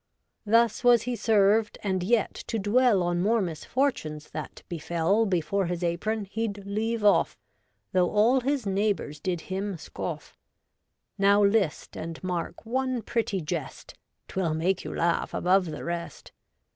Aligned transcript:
Thus 0.47 0.83
was 0.83 1.03
he 1.03 1.15
served, 1.15 1.77
and 1.83 2.01
yet 2.01 2.33
to 2.47 2.57
dwell 2.57 3.03
On 3.03 3.21
more 3.21 3.39
misfortunes 3.39 4.31
that 4.31 4.63
befell 4.67 5.27
Before 5.27 5.67
his 5.67 5.83
apron 5.83 6.25
he'd 6.25 6.65
leave 6.65 7.03
off, 7.05 7.37
Though 7.91 8.09
all 8.09 8.39
his 8.41 8.65
neighbours 8.65 9.19
did 9.19 9.41
him 9.41 9.77
scoff. 9.77 10.39
Now 11.19 11.43
list 11.43 11.95
and 11.95 12.17
mark 12.23 12.65
one 12.65 13.03
pretty 13.03 13.41
jest, 13.41 13.93
'Twill 14.27 14.55
make 14.55 14.83
you 14.83 14.91
laugh 14.91 15.35
above 15.35 15.67
the 15.67 15.83
rest. 15.83 16.31